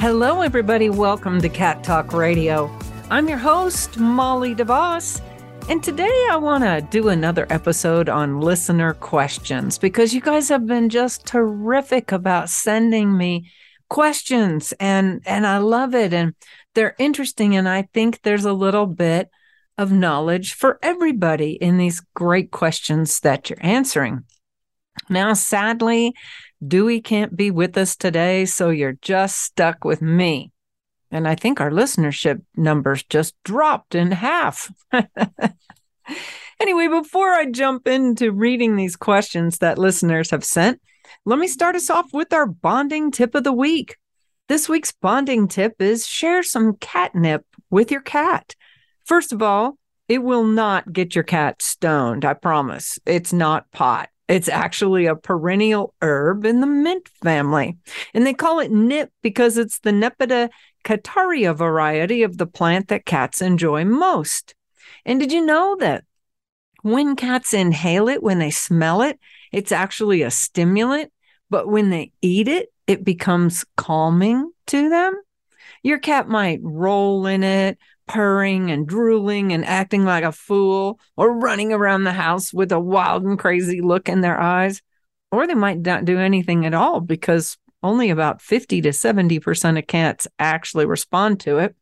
[0.00, 0.90] Hello, everybody.
[0.90, 2.70] Welcome to Cat Talk Radio.
[3.10, 5.20] I'm your host, Molly DeVos.
[5.68, 10.66] And today I want to do another episode on listener questions because you guys have
[10.66, 13.50] been just terrific about sending me
[13.90, 16.34] questions and and I love it and
[16.76, 19.30] they're interesting and I think there's a little bit
[19.78, 24.22] of knowledge for everybody in these great questions that you're answering.
[25.10, 26.14] Now sadly,
[26.66, 30.52] Dewey can't be with us today, so you're just stuck with me.
[31.10, 34.72] And I think our listenership numbers just dropped in half.
[36.60, 40.80] anyway, before I jump into reading these questions that listeners have sent,
[41.24, 43.96] let me start us off with our bonding tip of the week.
[44.48, 48.54] This week's bonding tip is share some catnip with your cat.
[49.04, 49.78] First of all,
[50.08, 52.98] it will not get your cat stoned, I promise.
[53.06, 54.08] It's not pot.
[54.28, 57.78] It's actually a perennial herb in the mint family.
[58.12, 60.50] And they call it nip because it's the Nepeta
[60.84, 64.54] cataria variety of the plant that cats enjoy most.
[65.06, 66.04] And did you know that
[66.82, 69.18] when cats inhale it, when they smell it,
[69.50, 71.10] it's actually a stimulant,
[71.48, 75.14] but when they eat it, it becomes calming to them?
[75.82, 77.78] Your cat might roll in it,
[78.08, 82.80] purring and drooling and acting like a fool, or running around the house with a
[82.80, 84.82] wild and crazy look in their eyes.
[85.30, 89.86] Or they might not do anything at all because only about 50 to 70% of
[89.86, 91.76] cats actually respond to it.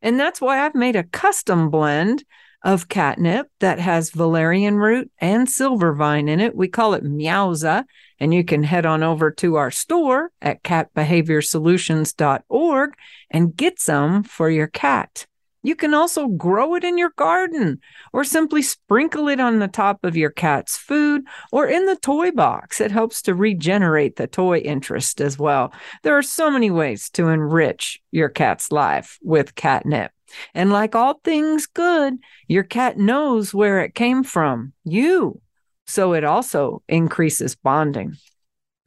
[0.00, 2.24] And that's why I've made a custom blend
[2.64, 6.54] of catnip that has valerian root and silver vine in it.
[6.54, 7.84] We call it Meowza,
[8.20, 12.90] and you can head on over to our store at catbehaviorsolutions.org
[13.30, 15.26] and get some for your cat.
[15.62, 17.80] You can also grow it in your garden
[18.12, 22.32] or simply sprinkle it on the top of your cat's food or in the toy
[22.32, 22.80] box.
[22.80, 25.72] It helps to regenerate the toy interest as well.
[26.02, 30.10] There are so many ways to enrich your cat's life with catnip.
[30.54, 32.14] And like all things good,
[32.48, 35.40] your cat knows where it came from, you.
[35.86, 38.16] So it also increases bonding.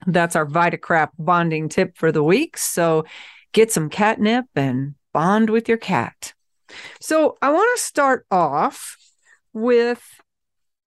[0.07, 2.57] That's our VitaCrap bonding tip for the week.
[2.57, 3.05] So
[3.53, 6.33] get some catnip and bond with your cat.
[6.99, 8.97] So I want to start off
[9.53, 10.03] with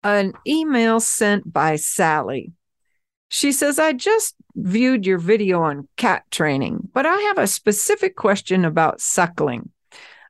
[0.04, 2.54] an email sent by Sally.
[3.30, 8.16] She says, I just viewed your video on cat training, but I have a specific
[8.16, 9.72] question about suckling.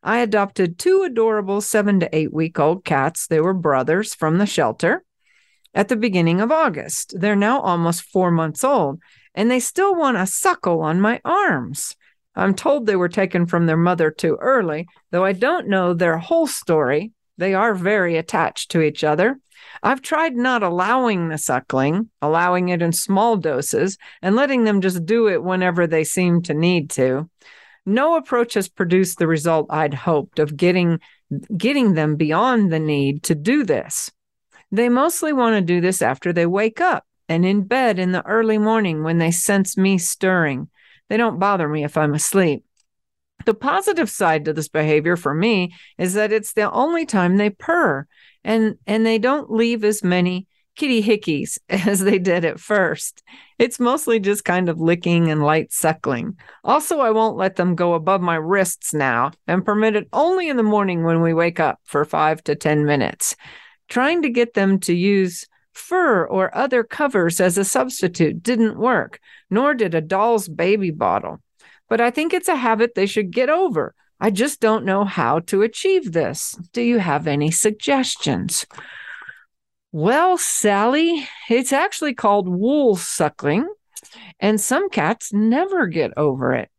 [0.02, 3.28] I adopted two adorable seven to eight week old cats.
[3.28, 5.04] They were brothers from the shelter
[5.74, 7.14] at the beginning of August.
[7.20, 9.00] They're now almost four months old,
[9.34, 11.96] and they still want a suckle on my arms.
[12.36, 16.18] I'm told they were taken from their mother too early, though I don't know their
[16.18, 17.12] whole story.
[17.38, 19.40] They are very attached to each other.
[19.84, 25.06] I've tried not allowing the suckling, allowing it in small doses, and letting them just
[25.06, 27.30] do it whenever they seem to need to.
[27.86, 31.00] No approach has produced the result I'd hoped of getting
[31.58, 34.12] getting them beyond the need to do this.
[34.72, 38.26] They mostly want to do this after they wake up and in bed in the
[38.26, 40.70] early morning when they sense me stirring.
[41.10, 42.64] They don't bother me if I'm asleep.
[43.46, 47.50] The positive side to this behavior for me is that it's the only time they
[47.50, 48.08] purr
[48.44, 53.24] and and they don't leave as many kitty hickeys as they did at first.
[53.58, 56.38] It's mostly just kind of licking and light suckling.
[56.64, 60.58] Also, I won't let them go above my wrists now and permit it only in
[60.58, 63.36] the morning when we wake up for 5 to 10 minutes.
[63.88, 65.46] Trying to get them to use
[65.78, 69.20] fur or other covers as a substitute didn't work,
[69.50, 71.42] nor did a doll's baby bottle.
[71.90, 73.94] But I think it's a habit they should get over.
[74.20, 76.58] I just don't know how to achieve this.
[76.72, 78.66] Do you have any suggestions?
[79.92, 83.68] Well, Sally, it's actually called wool suckling,
[84.40, 86.70] and some cats never get over it.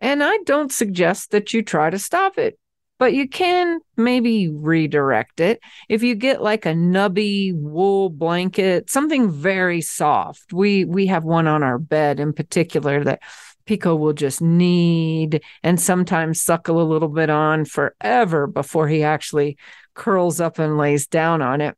[0.00, 2.58] And I don't suggest that you try to stop it
[2.98, 5.60] but you can maybe redirect it.
[5.88, 11.46] If you get like a nubby wool blanket something very soft we we have one
[11.46, 13.20] on our bed in particular that
[13.66, 19.56] pico will just knead and sometimes suckle a little bit on forever before he actually
[19.94, 21.76] curls up and lays down on it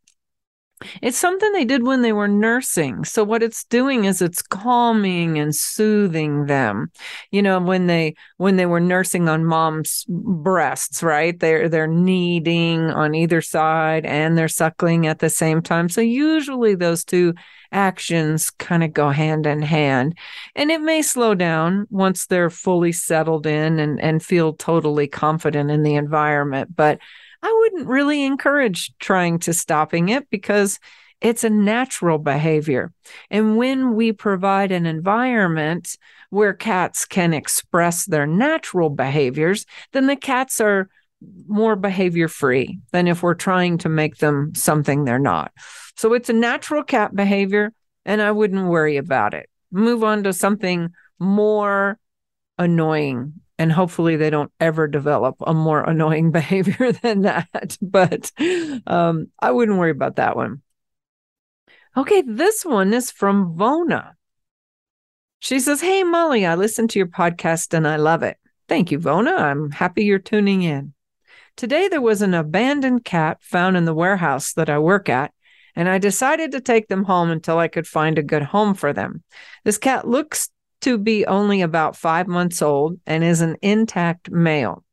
[1.02, 3.04] It's something they did when they were nursing.
[3.04, 6.90] So what it's doing is it's calming and soothing them.
[7.30, 11.38] You know, when they when they were nursing on mom's breasts, right?
[11.38, 15.88] They're they're kneading on either side and they're suckling at the same time.
[15.88, 17.34] So usually those two
[17.74, 20.16] actions kind of go hand in hand.
[20.54, 25.70] And it may slow down once they're fully settled in and, and feel totally confident
[25.70, 26.74] in the environment.
[26.74, 27.00] But
[27.44, 30.80] I wouldn't really encourage trying to stopping it because
[31.20, 32.90] it's a natural behavior.
[33.30, 35.98] And when we provide an environment
[36.30, 40.88] where cats can express their natural behaviors, then the cats are
[41.46, 45.52] more behavior free than if we're trying to make them something they're not.
[45.96, 47.74] So it's a natural cat behavior,
[48.06, 49.50] and I wouldn't worry about it.
[49.70, 51.98] Move on to something more
[52.58, 58.30] annoying and hopefully they don't ever develop a more annoying behavior than that but
[58.86, 60.62] um, i wouldn't worry about that one.
[61.96, 64.12] Okay this one is from vona.
[65.38, 68.36] She says hey molly i listened to your podcast and i love it.
[68.68, 69.38] Thank you vona.
[69.38, 70.94] I'm happy you're tuning in.
[71.56, 75.32] Today there was an abandoned cat found in the warehouse that i work at
[75.76, 78.92] and I decided to take them home until I could find a good home for
[78.92, 79.22] them.
[79.64, 80.48] This cat looks
[80.84, 84.84] to be only about five months old and is an intact male.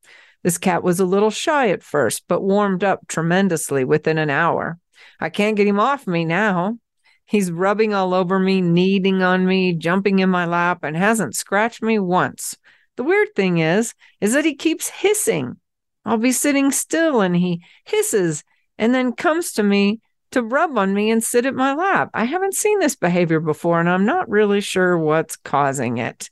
[0.41, 4.79] This cat was a little shy at first, but warmed up tremendously within an hour.
[5.19, 6.77] I can't get him off me now.
[7.25, 11.83] He's rubbing all over me, kneading on me, jumping in my lap, and hasn't scratched
[11.83, 12.55] me once.
[12.95, 15.57] The weird thing is, is that he keeps hissing.
[16.05, 18.45] I'll be sitting still and he hisses
[18.77, 19.99] and then comes to me
[20.31, 22.09] to rub on me and sit at my lap.
[22.13, 26.29] I haven't seen this behavior before, and I'm not really sure what's causing it.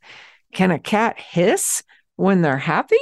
[0.54, 1.84] Can a cat hiss
[2.16, 2.98] when they're happy?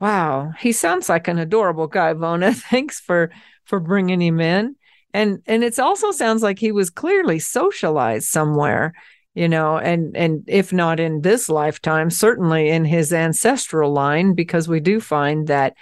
[0.00, 2.54] Wow, he sounds like an adorable guy, Vona.
[2.70, 3.30] Thanks for
[3.64, 4.76] for bringing him in.
[5.12, 8.94] And and it also sounds like he was clearly socialized somewhere,
[9.34, 14.68] you know, and and if not in this lifetime, certainly in his ancestral line because
[14.68, 15.76] we do find that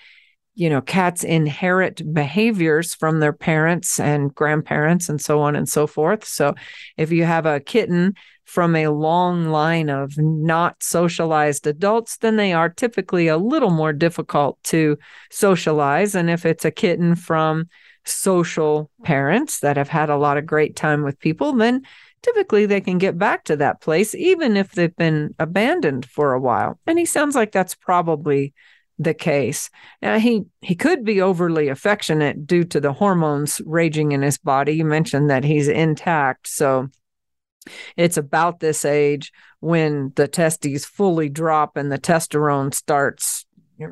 [0.55, 5.87] you know, cats inherit behaviors from their parents and grandparents and so on and so
[5.87, 6.25] forth.
[6.25, 6.55] So
[6.97, 8.15] if you have a kitten
[8.45, 13.95] from a long line of not socialized adults, then they are typically a little more
[13.95, 14.99] difficult to
[15.31, 16.15] socialize.
[16.15, 17.69] And if it's a kitten from
[18.05, 21.83] social parents that have had a lot of great time with people, then
[22.21, 26.41] typically they can get back to that place, even if they've been abandoned for a
[26.41, 26.79] while.
[26.87, 28.53] And he sounds like that's probably
[28.99, 29.71] the case.
[30.01, 34.73] Now he he could be overly affectionate due to the hormones raging in his body.
[34.73, 36.89] You mentioned that he's intact, so
[37.97, 43.47] it's about this age when the testes fully drop and the testosterone starts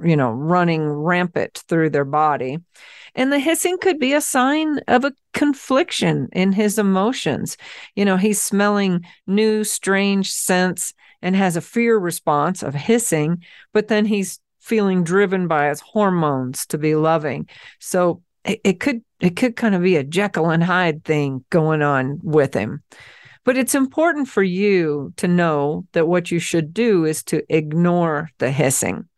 [0.04, 2.58] you know running rampant through their body.
[3.14, 7.56] And the hissing could be a sign of a confliction in his emotions.
[7.96, 13.42] You know, he's smelling new strange scents and has a fear response of hissing,
[13.72, 17.48] but then he's feeling driven by his hormones to be loving.
[17.78, 21.82] So it, it could it could kind of be a Jekyll and Hyde thing going
[21.82, 22.82] on with him.
[23.44, 28.30] But it's important for you to know that what you should do is to ignore
[28.38, 29.08] the hissing.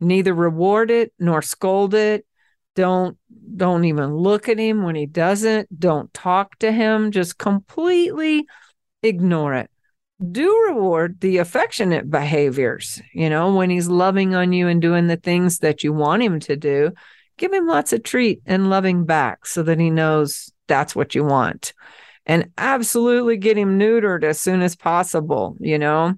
[0.00, 2.26] Neither reward it nor scold it.
[2.74, 3.18] Don't
[3.56, 5.78] don't even look at him when he doesn't.
[5.78, 7.10] Don't talk to him.
[7.10, 8.46] Just completely
[9.02, 9.70] ignore it
[10.20, 13.00] do reward the affectionate behaviors.
[13.12, 16.40] You know, when he's loving on you and doing the things that you want him
[16.40, 16.92] to do,
[17.38, 21.24] give him lots of treat and loving back so that he knows that's what you
[21.24, 21.72] want.
[22.26, 26.14] And absolutely get him neutered as soon as possible, you know,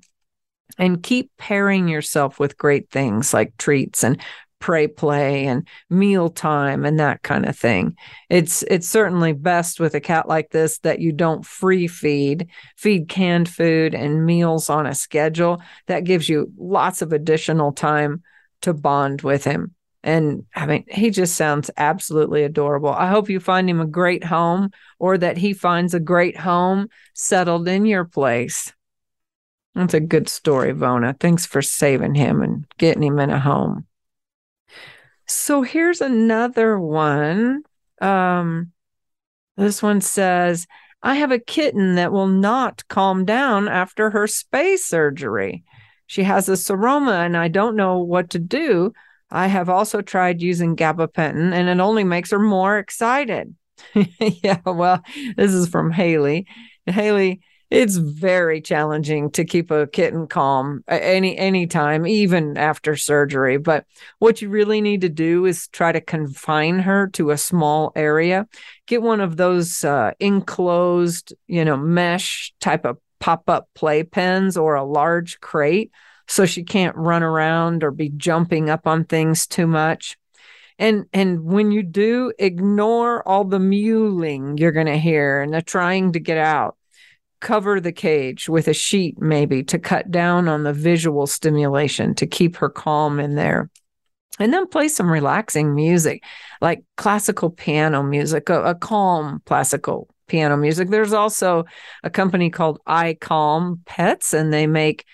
[0.79, 4.21] and keep pairing yourself with great things like treats and
[4.63, 7.97] prey play and meal time and that kind of thing.
[8.31, 13.09] It's it's certainly best with a cat like this that you don't free feed, feed
[13.09, 15.61] canned food and meals on a schedule.
[15.89, 18.23] That gives you lots of additional time
[18.63, 19.75] to bond with him.
[20.05, 22.91] And I mean, he just sounds absolutely adorable.
[22.91, 26.89] I hope you find him a great home or that he finds a great home
[27.15, 28.73] settled in your place.
[29.75, 31.19] That's a good story, Vona.
[31.19, 33.87] Thanks for saving him and getting him in a home.
[35.33, 37.63] So here's another one.
[38.01, 38.73] Um,
[39.57, 40.67] this one says,
[41.03, 45.65] I have a kitten that will not calm down after her spay surgery.
[46.07, 48.93] She has a seroma and I don't know what to do.
[49.31, 53.55] I have also tried using gabapentin and it only makes her more excited.
[54.21, 55.03] yeah, well,
[55.37, 56.47] this is from Haley.
[56.87, 57.41] Haley,
[57.73, 63.87] it's very challenging to keep a kitten calm any any time even after surgery but
[64.19, 68.47] what you really need to do is try to confine her to a small area.
[68.87, 74.75] Get one of those uh, enclosed you know mesh type of pop-up play pens or
[74.75, 75.93] a large crate
[76.27, 80.17] so she can't run around or be jumping up on things too much.
[80.79, 85.63] And and when you do ignore all the mewling you're going to hear and the
[85.63, 86.77] trying to get out
[87.43, 92.27] cover the cage with a sheet maybe to cut down on the visual stimulation to
[92.27, 93.69] keep her calm in there.
[94.39, 96.23] And then play some relaxing music
[96.63, 100.89] like classical piano music a, a calm classical piano music.
[100.89, 101.67] There's also
[102.03, 105.05] a company called iCalm Pets and they make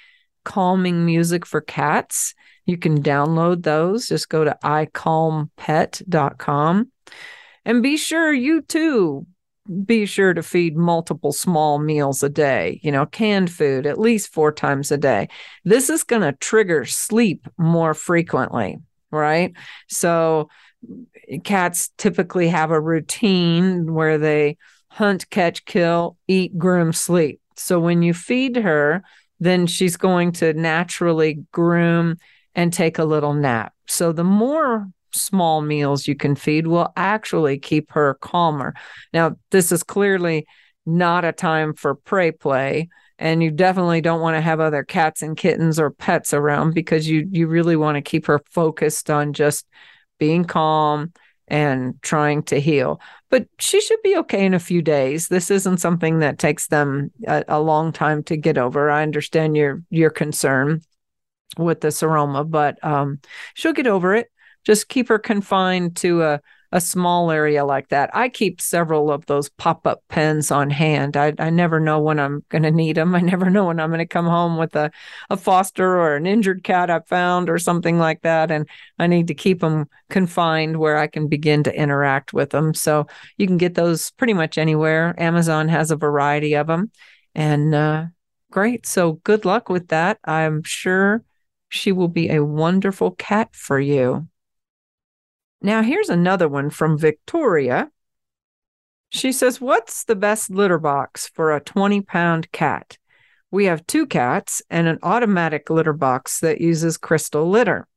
[0.44, 2.36] calming music for cats.
[2.64, 4.06] You can download those.
[4.06, 6.92] Just go to icalmpet.com
[7.64, 9.26] and be sure you too
[9.84, 14.32] be sure to feed multiple small meals a day, you know, canned food at least
[14.32, 15.28] four times a day.
[15.64, 18.78] This is going to trigger sleep more frequently,
[19.10, 19.52] right?
[19.88, 20.48] So,
[21.44, 24.56] cats typically have a routine where they
[24.88, 27.40] hunt, catch, kill, eat, groom, sleep.
[27.56, 29.02] So, when you feed her,
[29.40, 32.16] then she's going to naturally groom
[32.54, 33.74] and take a little nap.
[33.86, 38.74] So, the more small meals you can feed will actually keep her calmer.
[39.12, 40.46] Now, this is clearly
[40.86, 42.88] not a time for prey play
[43.18, 47.08] and you definitely don't want to have other cats and kittens or pets around because
[47.08, 49.66] you you really want to keep her focused on just
[50.18, 51.12] being calm
[51.48, 53.00] and trying to heal.
[53.30, 55.28] But she should be okay in a few days.
[55.28, 58.90] This isn't something that takes them a, a long time to get over.
[58.90, 60.82] I understand your your concern
[61.56, 63.20] with the seroma, but um,
[63.54, 64.30] she'll get over it
[64.64, 68.10] just keep her confined to a, a small area like that.
[68.14, 71.16] I keep several of those pop up pens on hand.
[71.16, 73.14] I, I never know when I'm going to need them.
[73.14, 74.90] I never know when I'm going to come home with a,
[75.30, 78.50] a foster or an injured cat I found or something like that.
[78.50, 82.74] And I need to keep them confined where I can begin to interact with them.
[82.74, 83.06] So
[83.38, 85.14] you can get those pretty much anywhere.
[85.18, 86.90] Amazon has a variety of them.
[87.34, 88.06] And uh,
[88.50, 88.84] great.
[88.84, 90.18] So good luck with that.
[90.24, 91.24] I'm sure
[91.70, 94.28] she will be a wonderful cat for you.
[95.60, 97.90] Now, here's another one from Victoria.
[99.10, 102.98] She says, What's the best litter box for a 20 pound cat?
[103.50, 107.88] We have two cats and an automatic litter box that uses crystal litter.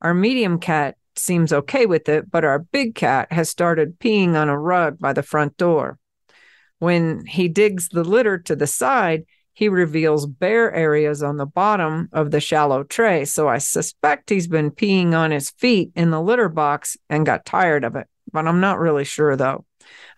[0.00, 4.48] Our medium cat seems okay with it, but our big cat has started peeing on
[4.48, 5.98] a rug by the front door.
[6.78, 9.24] When he digs the litter to the side,
[9.54, 13.24] he reveals bare areas on the bottom of the shallow tray.
[13.24, 17.46] So I suspect he's been peeing on his feet in the litter box and got
[17.46, 19.64] tired of it, but I'm not really sure though.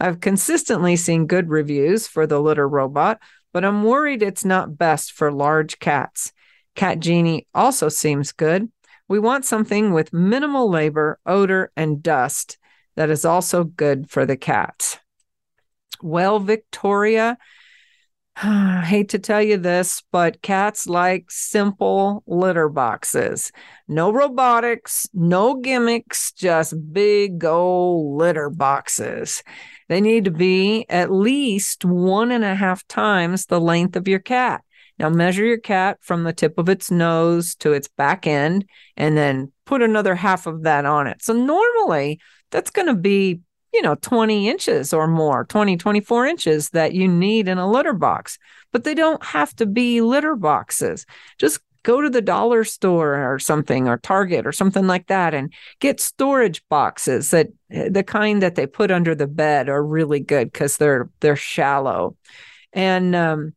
[0.00, 3.20] I've consistently seen good reviews for the litter robot,
[3.52, 6.32] but I'm worried it's not best for large cats.
[6.74, 8.70] Cat Genie also seems good.
[9.08, 12.58] We want something with minimal labor, odor, and dust
[12.96, 14.98] that is also good for the cats.
[16.02, 17.38] Well, Victoria,
[18.42, 23.50] I hate to tell you this, but cats like simple litter boxes.
[23.88, 29.42] No robotics, no gimmicks, just big old litter boxes.
[29.88, 34.18] They need to be at least one and a half times the length of your
[34.18, 34.62] cat.
[34.98, 38.66] Now, measure your cat from the tip of its nose to its back end,
[38.98, 41.22] and then put another half of that on it.
[41.22, 43.40] So, normally, that's going to be
[43.76, 47.92] you know 20 inches or more 20 24 inches that you need in a litter
[47.92, 48.38] box.
[48.72, 51.04] But they don't have to be litter boxes.
[51.38, 55.52] Just go to the dollar store or something or target or something like that and
[55.78, 60.50] get storage boxes that the kind that they put under the bed are really good
[60.50, 62.16] because they're they're shallow.
[62.72, 63.54] And um,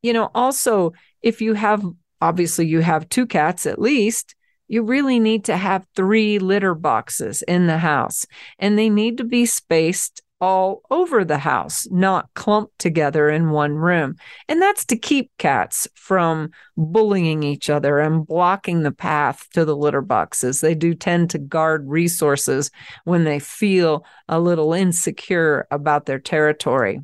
[0.00, 1.84] you know also if you have
[2.22, 4.34] obviously you have two cats at least
[4.68, 8.26] you really need to have three litter boxes in the house,
[8.58, 13.72] and they need to be spaced all over the house, not clumped together in one
[13.72, 14.16] room.
[14.48, 19.76] And that's to keep cats from bullying each other and blocking the path to the
[19.76, 20.60] litter boxes.
[20.60, 22.70] They do tend to guard resources
[23.04, 27.00] when they feel a little insecure about their territory.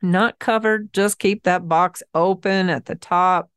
[0.00, 3.50] Not covered, just keep that box open at the top.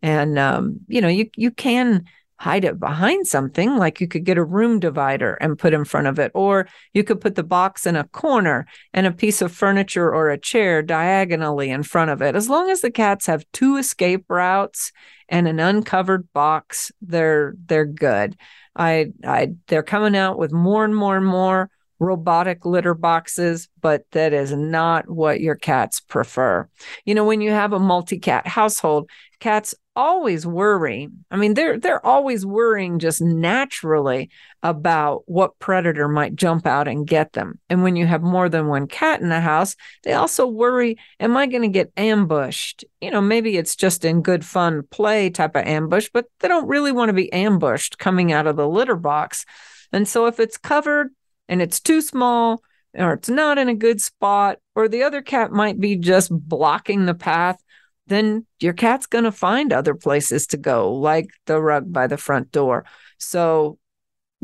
[0.00, 2.04] And um, you know, you you can
[2.38, 6.06] hide it behind something like you could get a room divider and put in front
[6.06, 9.52] of it or you could put the box in a corner and a piece of
[9.52, 13.44] furniture or a chair diagonally in front of it as long as the cats have
[13.52, 14.92] two escape routes
[15.28, 18.36] and an uncovered box they're they're good
[18.76, 24.04] i i they're coming out with more and more and more robotic litter boxes, but
[24.12, 26.68] that is not what your cats prefer.
[27.04, 31.24] You know, when you have a multi-cat household, cats always worrying.
[31.28, 34.30] I mean, they're they're always worrying just naturally
[34.62, 37.58] about what predator might jump out and get them.
[37.68, 39.74] And when you have more than one cat in the house,
[40.04, 42.84] they also worry, am I going to get ambushed?
[43.00, 46.68] You know, maybe it's just in good fun play type of ambush, but they don't
[46.68, 49.44] really want to be ambushed coming out of the litter box.
[49.92, 51.08] And so if it's covered
[51.48, 52.62] and it's too small
[52.94, 57.06] or it's not in a good spot or the other cat might be just blocking
[57.06, 57.60] the path,
[58.08, 62.16] then your cat's going to find other places to go like the rug by the
[62.16, 62.84] front door.
[63.18, 63.78] So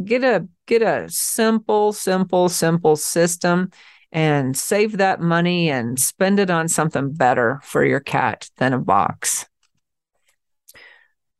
[0.02, 3.70] get a get a simple simple simple system
[4.12, 8.78] and save that money and spend it on something better for your cat than a
[8.78, 9.46] box.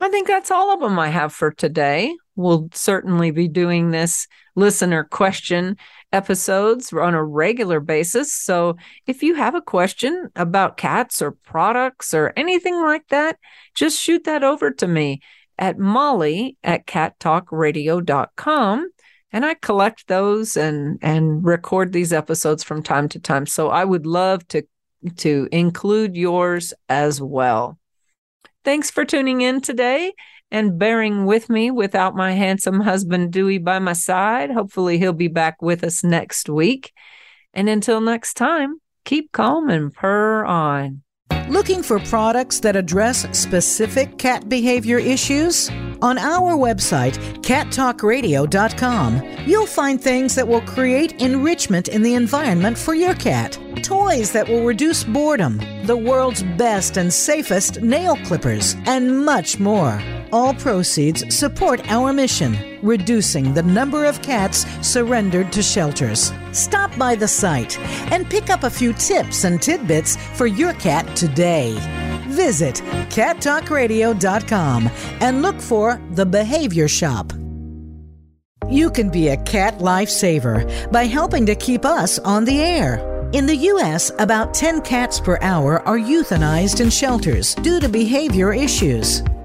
[0.01, 2.15] I think that's all of them I have for today.
[2.37, 4.27] We'll certainly be doing this
[4.57, 5.77] listener question
[6.15, 8.33] episodes on a regular basis.
[8.33, 13.39] So if you have a question about cats or products or anything like that,
[13.75, 15.21] just shoot that over to me
[15.59, 18.91] at molly at cattalkradio.com
[19.33, 23.47] and I collect those and and record these episodes from time to time.
[23.47, 24.63] So I would love to
[25.17, 27.79] to include yours as well.
[28.65, 30.13] Thanks for tuning in today
[30.51, 34.51] and bearing with me without my handsome husband Dewey by my side.
[34.51, 36.93] Hopefully, he'll be back with us next week.
[37.53, 41.03] And until next time, keep calm and purr on.
[41.49, 45.71] Looking for products that address specific cat behavior issues?
[46.01, 52.95] On our website, cattalkradio.com, you'll find things that will create enrichment in the environment for
[52.95, 53.59] your cat.
[53.83, 60.01] Toys that will reduce boredom, the world's best and safest nail clippers, and much more.
[60.35, 66.33] All proceeds support our mission, reducing the number of cats surrendered to shelters.
[66.51, 67.79] Stop by the site
[68.11, 71.77] and pick up a few tips and tidbits for your cat today.
[72.27, 77.33] Visit cattalkradio.com and look for the Behavior Shop.
[78.69, 82.99] You can be a cat lifesaver by helping to keep us on the air.
[83.33, 88.53] In the U.S., about 10 cats per hour are euthanized in shelters due to behavior
[88.53, 89.23] issues.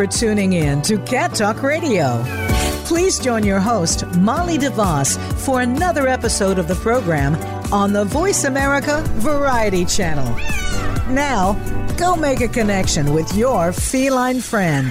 [0.00, 2.24] for tuning in to Cat Talk Radio.
[2.86, 7.34] Please join your host, Molly DeVos, for another episode of the program
[7.70, 10.34] on the Voice America Variety Channel.
[11.12, 11.52] Now,
[11.98, 14.90] go make a connection with your feline friend.